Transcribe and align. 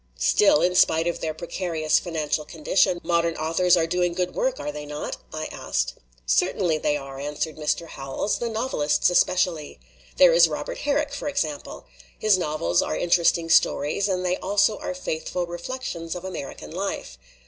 "Still, 0.17 0.63
in 0.63 0.73
spite 0.73 1.05
of 1.05 1.19
their 1.19 1.35
precarious 1.35 1.99
financial 1.99 2.43
con 2.43 2.63
dition, 2.65 3.03
modern 3.03 3.35
authors 3.35 3.77
are 3.77 3.85
doing 3.85 4.13
good 4.13 4.33
work, 4.33 4.59
are 4.59 4.71
they 4.71 4.83
not?" 4.83 5.17
I 5.31 5.45
asked." 5.51 5.93
Certainly 6.25 6.79
they 6.79 6.97
are," 6.97 7.19
answered 7.19 7.55
Mr. 7.55 7.85
Howells, 7.87 8.39
"the 8.39 8.49
novelists 8.49 9.11
especially. 9.11 9.79
There 10.17 10.33
is 10.33 10.47
Robert 10.47 10.79
Her 10.79 10.95
rick, 10.95 11.13
for 11.13 11.27
example. 11.27 11.85
His 12.17 12.35
novels 12.35 12.81
are 12.81 12.97
interesting 12.97 13.47
stories, 13.51 14.07
and 14.09 14.25
they 14.25 14.37
also 14.37 14.79
are 14.79 14.95
faithful 14.95 15.45
reflections 15.45 16.15
of 16.15 16.25
American 16.25 16.71
life. 16.71 17.19